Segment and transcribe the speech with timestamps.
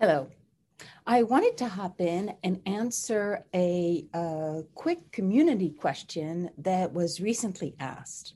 [0.00, 0.28] Hello.
[1.06, 7.76] I wanted to hop in and answer a, a, quick community question that was recently
[7.78, 8.32] asked.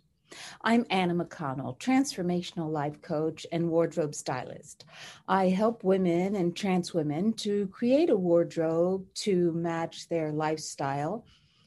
[0.60, 4.84] I'm Anna McConnell, transformational life coach and wardrobe stylist.
[5.26, 11.24] I help women and trans women to create a wardrobe to match their lifestyle,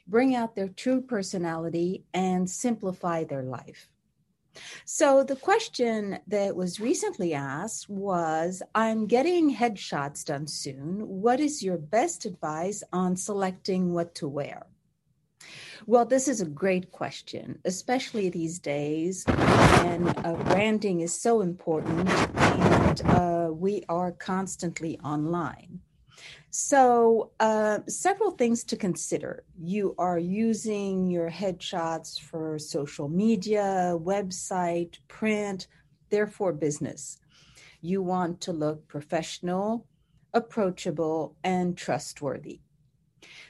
[0.07, 3.89] bring out their true personality, and simplify their life.
[4.85, 11.07] So, the question that was recently asked was I'm getting headshots done soon.
[11.07, 14.67] What is your best advice on selecting what to wear?
[15.85, 22.09] Well, this is a great question, especially these days when uh, branding is so important
[22.35, 25.79] and uh, we are constantly online.
[26.49, 29.43] So, uh, several things to consider.
[29.59, 35.67] You are using your headshots for social media, website, print,
[36.09, 37.19] therefore, business.
[37.81, 39.85] You want to look professional,
[40.33, 42.61] approachable, and trustworthy.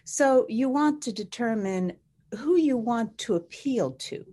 [0.03, 1.93] So, you want to determine
[2.35, 4.25] who you want to appeal to.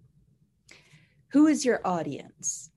[1.28, 2.70] Who is your audience?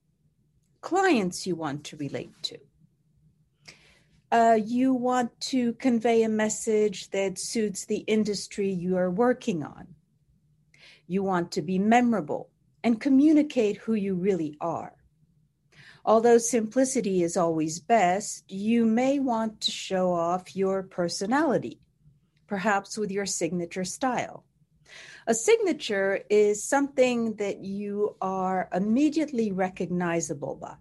[0.81, 2.59] Clients you want to relate to
[4.31, 9.88] uh, you want to convey a message that suits the industry you are working on.
[11.08, 12.50] You want to be memorable
[12.84, 14.94] and communicate who you really are.
[16.03, 21.80] Although simplicity is always best, you may want to show off your personality,
[22.47, 24.45] perhaps with your signature style.
[25.28, 30.78] A signature is something that you are immediately recognizable by.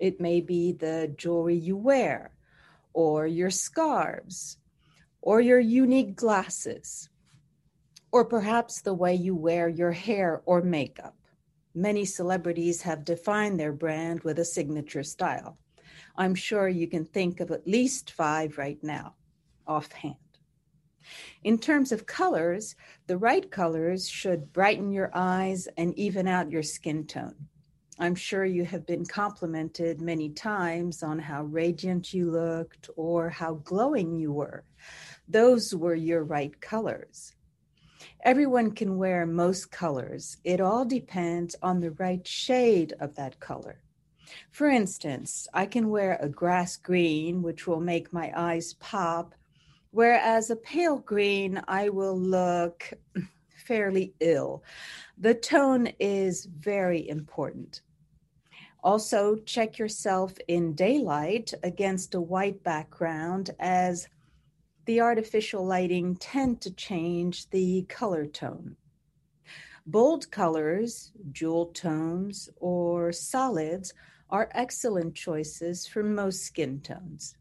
[0.00, 2.32] It may be the jewelry you wear,
[2.94, 4.56] or your scarves,
[5.20, 7.10] or your unique glasses,
[8.12, 11.16] or perhaps the way you wear your hair or makeup.
[11.74, 15.58] Many celebrities have defined their brand with a signature style.
[16.16, 19.16] I'm sure you can think of at least five right now,
[19.66, 20.14] offhand.
[21.42, 22.76] In terms of colors,
[23.08, 27.48] the right colors should brighten your eyes and even out your skin tone.
[27.98, 33.54] I'm sure you have been complimented many times on how radiant you looked or how
[33.54, 34.64] glowing you were.
[35.28, 37.34] Those were your right colors.
[38.24, 40.38] Everyone can wear most colors.
[40.42, 43.80] It all depends on the right shade of that color.
[44.50, 49.34] For instance, I can wear a grass green, which will make my eyes pop,
[49.92, 52.90] whereas a pale green, I will look
[53.64, 54.62] fairly ill.
[55.18, 57.82] The tone is very important.
[58.82, 64.08] Also, check yourself in daylight against a white background as
[64.84, 68.76] the artificial lighting tend to change the color tone.
[69.86, 73.94] Bold colors, jewel tones, or solids
[74.28, 77.36] are excellent choices for most skin tones.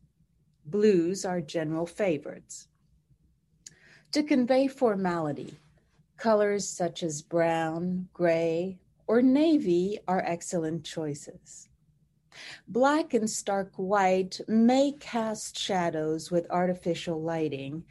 [0.66, 2.68] Blues are general favorites.
[4.14, 5.56] To convey formality,
[6.24, 11.68] colors such as brown, gray, or navy are excellent choices.
[12.66, 17.84] Black and stark white may cast shadows with artificial lighting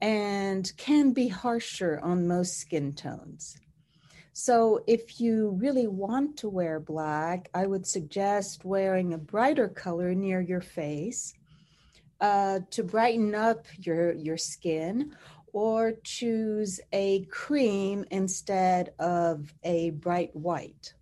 [0.00, 3.58] and can be harsher on most skin tones.
[4.34, 10.14] So, if you really want to wear black, I would suggest wearing a brighter color
[10.14, 11.34] near your face
[12.20, 15.16] uh, to brighten up your, your skin
[15.52, 20.94] or choose a cream instead of a bright white.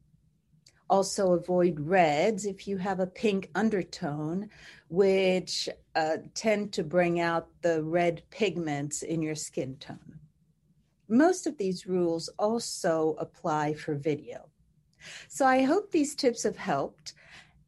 [0.91, 4.49] Also, avoid reds if you have a pink undertone,
[4.89, 10.19] which uh, tend to bring out the red pigments in your skin tone.
[11.07, 14.49] Most of these rules also apply for video.
[15.29, 17.13] So, I hope these tips have helped,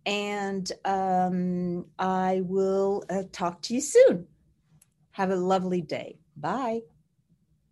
[0.07, 4.27] and um, I will uh, talk to you soon.
[5.13, 6.19] Have a lovely day.
[6.41, 6.83] Bye.